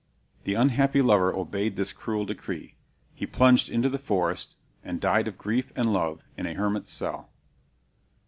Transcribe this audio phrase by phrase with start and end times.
[0.45, 2.73] The unhappy lover obeyed this cruel decree.
[3.13, 7.29] He plunged into the forest, and died of grief and love in a hermit's cell.